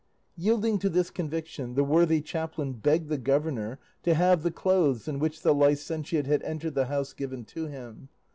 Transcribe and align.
Yielding 0.35 0.79
to 0.79 0.89
this 0.89 1.11
conviction, 1.11 1.75
the 1.75 1.83
worthy 1.83 2.21
chaplain 2.23 2.73
begged 2.73 3.07
the 3.07 3.19
governor 3.19 3.77
to 4.01 4.15
have 4.15 4.41
the 4.41 4.49
clothes 4.49 5.07
in 5.07 5.19
which 5.19 5.43
the 5.43 5.53
licentiate 5.53 6.25
had 6.25 6.41
entered 6.41 6.73
the 6.73 6.87
house 6.87 7.13
given 7.13 7.45
to 7.45 7.67
him. 7.67 8.09